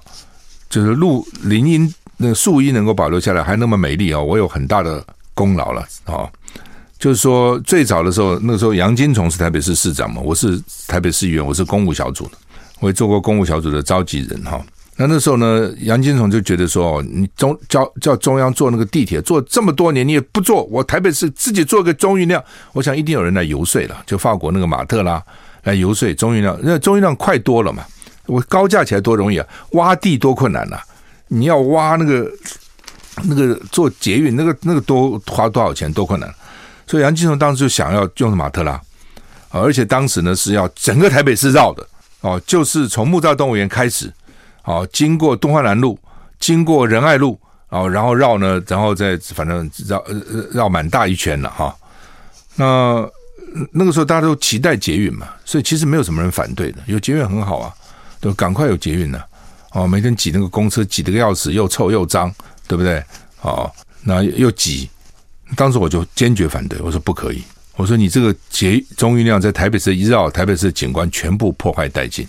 [0.68, 5.02] 就是路林荫那树荫能够保留下来还那么美丽啊，我有很大的
[5.32, 6.28] 功劳了啊！
[6.98, 12.32] 就是说最早的时候，那个时候杨金虫是台北市市长嘛，我是台北市议员，我是公务小组的，
[12.80, 14.60] 我也做过公务小组的召集人哈。
[15.00, 25.22] 那那时候呢，杨金虫就觉得说，你中叫叫中央做那个地铁做这么多年，你也不做，我台北市自己做个中运量，我想一定有人来游说了，就法国那个马特拉
[25.62, 27.84] 来游说中运量，那中运量快多了嘛。
[28.26, 30.76] 我高架起来多容易啊，挖地多困难呐、
[31.28, 32.28] 你要挖那个
[33.22, 36.28] 那个做捷运，那个那个多花多少钱，多困难。
[36.88, 38.80] 所以杨金松当时就想要用马特拉，
[39.50, 41.86] 而且当时呢是要整个台北市绕的
[42.20, 44.12] 哦，就是从木栅动物园开始，
[44.68, 45.98] 哦，经过敦化南路，
[46.38, 50.04] 经过仁爱路，哦，然后绕呢，然后再反正绕
[50.52, 51.74] 绕满大一圈了哈。
[52.54, 53.08] 那
[53.72, 57.74] 那个时候大家都期待捷运嘛，所以其实没有什么人反对的，有捷运很好啊。
[58.20, 59.24] 都赶快有捷运了，
[59.70, 62.34] 哦，每天挤那个公车挤得个要死，又臭又脏，
[62.66, 63.00] 对不对？
[63.42, 63.70] 哦，
[64.02, 64.90] 那又挤，
[65.54, 67.44] 当时我就坚决反对，我说不可以，
[67.76, 72.26] 我说你这个捷中运量在台北市一绕，台北市的景观全部破坏殆尽，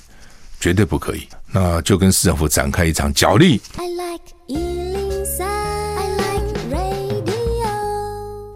[0.59, 3.61] 绝对不可以，那就跟市政府展开一场角力。
[3.77, 4.23] I like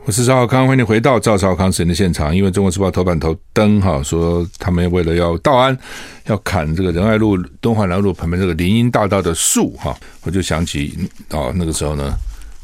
[0.05, 2.35] 我是赵少康，欢迎你回到赵少康时间的现场。
[2.35, 5.77] 因为《中国时报》头版头登哈说，他们为了要道安，
[6.25, 12.13] 要砍这个仁爱路、敦化南路旁边这个林荫大道的树哈，我就想起哦，那个时候呢，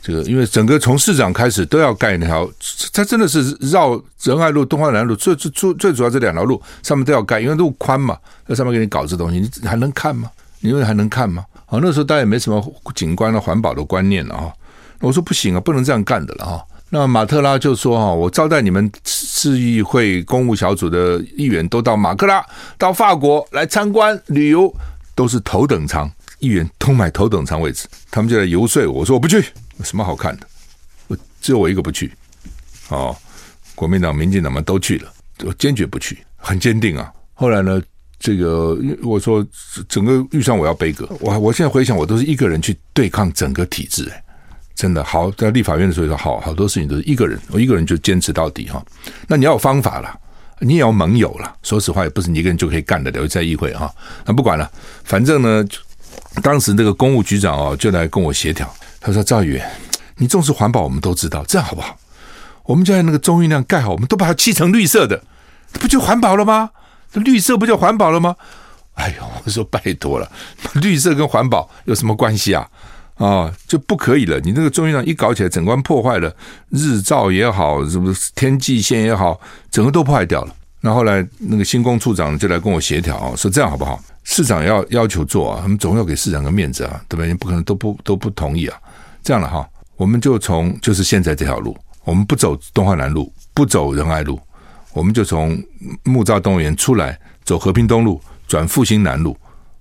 [0.01, 2.49] 这个因为整个从市长开始都要盖那条，
[2.93, 10.31] 它真的是绕仁爱路、东华南路最最最最主要这两条路上面都要盖，因为路宽嘛，在上面给你搞这东西，你还能看吗？
[10.61, 11.45] 你认为还能看吗？
[11.65, 14.53] 啊，那时候大家也没什么景观的环保的观念了哈。
[14.99, 16.65] 我说不行啊，不能这样干的了哈。
[16.89, 22.43] 那马特拉就说：“哈，我招待你们市议会公务小组的议员都到马克拉，
[22.79, 24.73] 到法国来参观旅游，
[25.13, 28.85] 都是头等舱，议员都买头等舱位置，他们就来游说。
[28.91, 29.45] 我说我不去，
[29.79, 30.47] 有什么好看的？
[31.07, 32.13] 我只有我一个不去。
[32.89, 33.15] 哦，
[33.75, 35.11] 国民党、民进党们都去了，
[35.45, 37.11] 我坚决不去，很坚定啊。
[37.33, 37.81] 后来呢，
[38.19, 39.45] 这个我说
[39.87, 44.23] 整个预算我要背个，我我现在回想，我都是一个人去对抗整个体制，哎，
[44.75, 48.83] 真的好，在立法院的时候，好好多事情都是一个人，我一个人就坚持到底哈。
[49.27, 50.19] 那你要有方法了，
[50.59, 51.55] 你也要盟友了。
[51.63, 53.89] 说实话，也不是你一个人就可以干的，留在议会哈。
[54.25, 54.69] 那不管了，
[55.03, 55.63] 反正呢，
[56.41, 58.67] 当时那个公务局长哦，就来跟我协调，
[58.99, 59.61] 他说：“赵宇，
[60.17, 61.97] 你重视环保，我们都知道，这样好不好？
[62.63, 65.23] 我们就在那个中运量盖好，我们都把它漆成绿色的，
[65.73, 66.71] 不就环保了吗？”
[67.11, 68.35] 这绿色不就环保了吗？
[68.93, 70.29] 哎呦，我说拜托了，
[70.75, 72.69] 绿色跟环保有什么关系啊？
[73.15, 74.39] 啊、就不可以了。
[74.41, 76.33] 你那个中运量一搞起来，整个破坏了
[76.69, 79.39] 日照也好，什么天际线也好，
[79.71, 80.55] 整个都破坏掉了。
[80.81, 84.01] 那后来那个新工处长就来跟我协调，说这样好不好？
[84.23, 87.33] 市长要要求做啊，他们总要给市长个面子啊，对不对？
[87.33, 88.77] 不可能都不都不同意啊。
[89.23, 94.39] 这样了哈，我们就从就是现在这条路，我们不走敦化南路，不走仁爱路。
[94.91, 95.61] 我们就从
[96.03, 99.37] 木栅动物园出来，走和平东路，转复兴南路，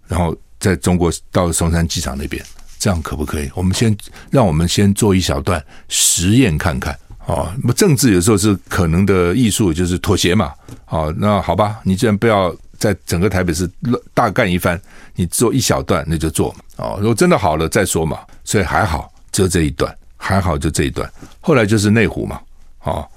[0.07, 2.45] 然后在中国到松山机场那边，
[2.79, 3.51] 这样可不可以？
[3.55, 3.97] 我们先
[4.31, 7.51] 让我们先做一小段实验看看哦。
[7.63, 10.53] 那么政治有时候是可能的艺术，就是妥协嘛。
[10.89, 13.69] 哦，那好吧，你既然不要在整个台北市
[14.13, 14.79] 大干一番，
[15.15, 16.59] 你做一小段那就做嘛。
[16.77, 18.19] 哦，如果真的好了再说嘛。
[18.45, 21.09] 所以还好，只有这一段，还好就这一段。
[21.41, 22.41] 后来就是内湖嘛，
[22.79, 23.09] 好。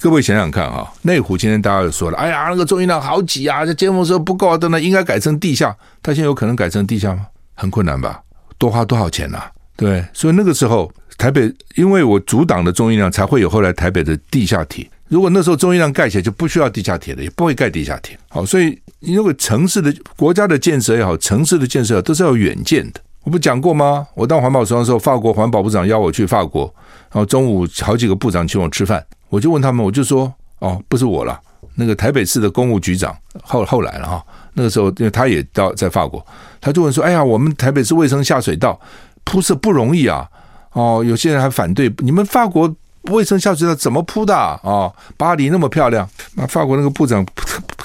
[0.00, 5.76] 各位想想看啊，内湖今天大家就说了，哎呀，那个中运量好挤啊，这尖峰时候不够啊，等等，应该改成地下。
[6.00, 7.26] 他现在有可能改成地下吗？
[7.54, 8.22] 很困难吧？
[8.58, 9.42] 多花多少钱呐、
[9.76, 14.88] 对，所以那个时候台北，因为我阻挡的中运量，才会有后来台北的地下铁。
[15.08, 18.16] 如果那时候中运量盖起来，就不需要地下铁了，也不会盖地下铁。
[18.28, 23.00] 好，所以你如果城市的国家的建设也好，城市的建设都是要远见的。
[23.26, 24.06] 我不讲过吗？
[24.14, 26.72] 我当环保署的时候，法国环保部长邀我去法国，
[27.10, 29.04] 然后中午好几个部长请我吃饭。
[29.28, 31.36] 我就问他们，我就说哦，不是我了，
[31.74, 33.12] 那个台北市的公务局长
[33.42, 34.24] 后后来了哈。
[34.52, 36.24] 那个时候，因为他也到在法国，
[36.60, 38.80] 他就问说：“哎呀，我们台北市卫生下水道
[39.24, 40.28] 铺设不容易啊，
[40.74, 42.72] 哦，有些人还反对，你们法国
[43.10, 44.60] 卫生下水道怎么铺的啊？
[44.62, 47.26] 哦，巴黎那么漂亮。”那法国那个部长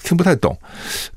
[0.04, 0.56] 听不太懂，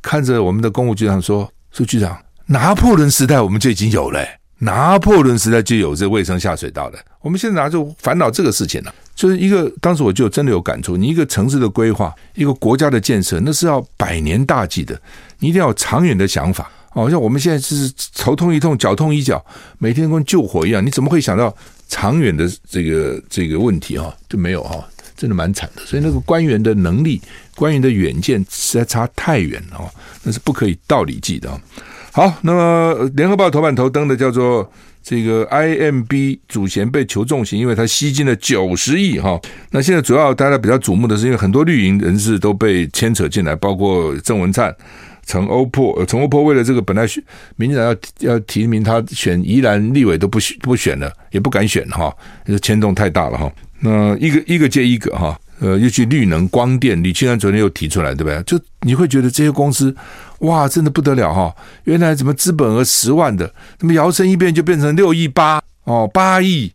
[0.00, 4.24] 看着我们的公务局长说：“说局长，拿破仑时代我们就已经有了，
[4.58, 10.96] 拿破仑时代就有这卫生下水道了，我们现在哪就烦恼这个事情了。”就是一个，当时我就真的有感触。
[10.96, 15.00] 你一个城市的规划，一个国家的建设，那是要百年大计的。
[15.38, 16.68] 你一定要有长远的想法。
[16.94, 19.44] 哦，像我们现在是头痛一痛，脚痛一脚，
[19.78, 20.84] 每天跟救火一样。
[20.84, 21.56] 你怎么会想到
[21.88, 23.96] 长远的这个这个问题？
[23.96, 24.84] 哈，就没有哈，
[25.16, 25.82] 真的蛮惨的。
[25.86, 27.22] 所以那个官员的能力、
[27.54, 29.88] 官员的远见实在差太远了，
[30.24, 31.48] 那是不可以道理计的。
[32.14, 34.70] 好，那么联合报头版头登的叫做。
[35.06, 39.38] 这个 IMB 主嫌被求重刑，因为他吸金了九十亿哈。
[39.70, 44.74] 那现在主要大家比较瞩目的是，因为很多绿营人士都被牵扯进来，包括郑文灿、
[45.26, 46.02] 陈欧珀。
[46.06, 47.22] 陈欧珀为了这个，本来选
[47.56, 52.10] 民进党要要提名他选宜兰立委都不不选了，也不敢选哈，
[52.46, 53.52] 这牵动太大了哈。
[53.80, 55.38] 那一个一个接一个哈。
[55.60, 58.42] 呃，尤其绿能、光电，李庆安昨天又提出来，对不对？
[58.42, 59.94] 就你会觉得这些公司，
[60.40, 61.54] 哇，真的不得了哈！
[61.84, 66.72] 原来怎么资本额十万的，怎么摇身一变就变成六亿八哦，八亿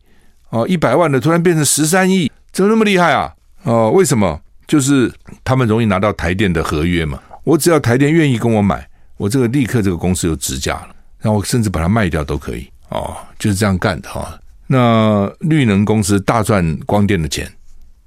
[0.50, 3.34] 哦，一百万的突然变成十三亿，怎么那么厉害啊？
[3.64, 4.40] 哦，为什么？
[4.66, 5.12] 就是
[5.44, 7.20] 他们容易拿到台电的合约嘛。
[7.44, 8.88] 我只要台电愿意跟我买，
[9.18, 10.90] 我这个立刻这个公司就直价了，
[11.20, 14.40] 然后我甚至把它卖掉都可以哦，就是这样干的哈。
[14.68, 17.52] 那绿能公司大赚光电的钱。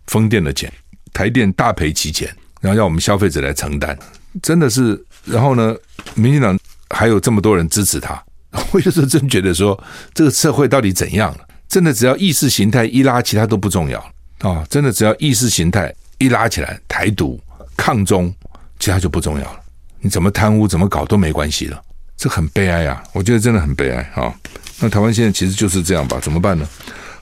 [0.07, 0.73] 风电的钱，
[1.13, 3.97] 台电大赔其钱，然后要我们消费者来承担，
[4.43, 5.03] 真的是。
[5.25, 5.75] 然后呢，
[6.15, 6.59] 民进党
[6.91, 8.23] 还有这么多人支持他，
[8.73, 9.81] 我有时候真觉得说，
[10.13, 11.49] 这个社会到底怎样了？
[11.69, 13.99] 真的只要意识形态一拉，其他都不重要
[14.41, 14.67] 啊！
[14.69, 17.41] 真的只要意识形态一拉起来，台独、
[17.77, 18.35] 抗中，
[18.79, 19.61] 其他就不重要了。
[20.01, 21.81] 你怎么贪污，怎么搞都没关系了，
[22.17, 23.03] 这很悲哀啊！
[23.13, 24.35] 我觉得真的很悲哀啊！
[24.81, 26.19] 那台湾现在其实就是这样吧？
[26.21, 26.69] 怎么办呢？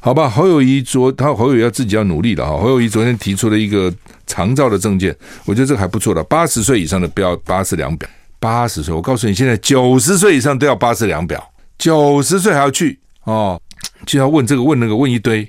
[0.02, 2.56] 好吧，侯友宜昨他侯友宜要自己要努力了哈。
[2.56, 3.92] 侯友宜昨天提出了一个
[4.26, 6.24] 长照的证件，我觉得这个还不错的。
[6.24, 8.08] 八十岁以上的不要八四两表，
[8.38, 13.60] 八十岁我告诉你，现在九十岁以上都要八四两表，九十岁还要去哦，
[14.06, 15.46] 就要问这个问那个问一堆，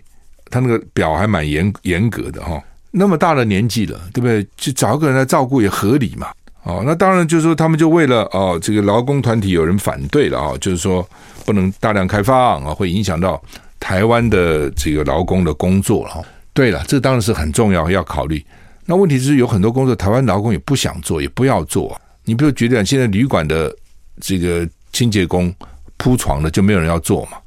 [0.49, 2.61] 他那个表还蛮严严格的哈。
[2.91, 4.45] 那么大的年纪了，对不对？
[4.57, 6.27] 就找个人来照顾也合理嘛。
[6.63, 11.07] 哦，那当然就是说他们就为了哦，这个劳工团体有人反对了啊，就是说
[11.45, 13.41] 不能大量开放啊，会影响到。
[13.81, 16.23] 台湾的这个劳工的工作了，
[16.53, 18.45] 对了，这当然是很重要，要考虑。
[18.85, 21.99] 那问题是有很多工作，台湾劳工也不想做，也不要做。
[22.23, 23.75] 你比如觉得现在旅馆的
[24.21, 25.53] 这个清洁工
[25.97, 27.39] 铺床的就没有人要做嘛？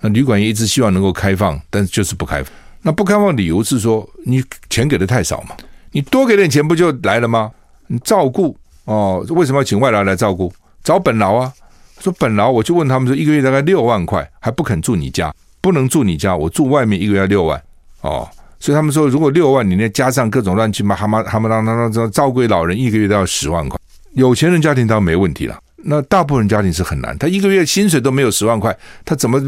[0.00, 2.50] 那旅馆也一直希望能够开放，但是就是不开放。
[2.80, 5.54] 那不开放理由是说你钱给的太少嘛？
[5.92, 7.52] 你多给点钱不就来了吗？
[7.86, 10.50] 你照顾哦，为什么要请外劳来照顾？
[10.82, 11.52] 找本劳啊。
[12.00, 15.32] 说本劳，我就问他们说，一个月大概六万块，还不肯住你家，
[15.62, 17.62] 不能住你家，我住外面一个月要六万
[18.02, 18.28] 哦。
[18.60, 23.76] 所以他们说，如果六万，你再加上各种乱七八哈嘛哈嘛当当当当照顾老人，一个月都要十万块。
[24.12, 27.16] 有钱人家庭当然没问题了，那大部分家庭是很难。
[27.18, 29.40] 他一个月薪水都没有十万块，他怎么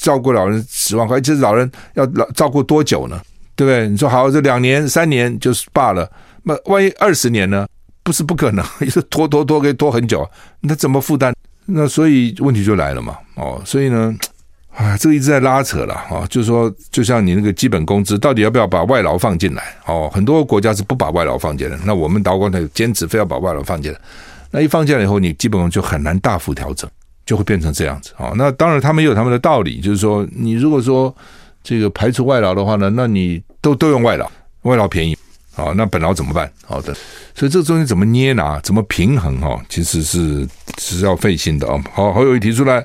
[0.00, 1.20] 照顾老人十万块？
[1.20, 3.20] 这老人要老照顾多久呢？
[3.54, 3.88] 对不对？
[3.88, 6.10] 你说好，这两年三年就是罢了，
[6.42, 7.64] 那万一二十年呢？
[8.02, 10.28] 不是不可能，也是拖拖拖可以拖很久，
[10.62, 11.32] 那怎么负担？
[11.66, 13.16] 那所以问题就来了嘛。
[13.36, 14.12] 哦，所以呢。
[14.76, 19.74] 啊，这个一直在拉扯了啊，就是说，就像你那个基本工资，到底要不要把外劳放进来？
[19.86, 23.98] 哦，很多国家是不把外劳放进来，那我们岛国呢，坚持非要把外劳放进来。
[24.50, 26.88] 那一放进来以后，你基本上就很难大幅调整，
[27.24, 28.32] 就会变成这样子啊。
[28.36, 31.14] 那当然，他们也有他们的道理，就是说，你如果说
[31.64, 34.30] 这个排除外劳的话呢，那你都都用外劳，
[34.62, 35.16] 外劳便宜
[35.56, 36.52] 啊，那本劳怎么办？
[36.66, 36.94] 好的，
[37.34, 40.46] 所以这个东西怎么捏拿，怎么平衡哈，其实是
[40.76, 41.82] 是要费心的啊。
[41.94, 42.84] 好，好友一提出来。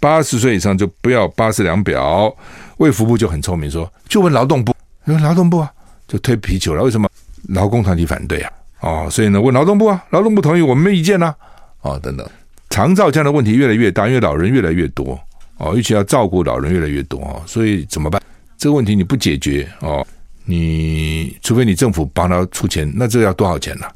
[0.00, 2.34] 八十岁以上就不要八十两表，
[2.78, 4.74] 卫福部就很聪明说，就问劳动部，
[5.04, 5.70] 因为劳动部啊
[6.08, 7.08] 就推皮球了，为什么？
[7.48, 11.36] 劳工团体反对啊，哦，所以呢问劳动部啊，劳动部同意，我们没意见呐、啊，
[11.82, 12.28] 哦等等，
[12.70, 15.18] 长照这样的问题越来越大，因为老人越来越多，
[15.58, 18.20] 哦，尤其要照顾老人越来越多啊，所以怎么办？
[18.58, 20.06] 这个问题你不解决哦，
[20.44, 23.86] 你除非你政府帮他出钱，那这要多少钱呢？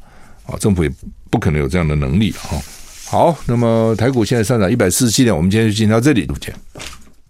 [0.47, 0.91] 啊，政府也
[1.31, 2.59] 不可能有这样的能力哈。
[3.15, 6.55] 好，那么台股现在上涨一百四十七点，我们今天就进到这里，再见。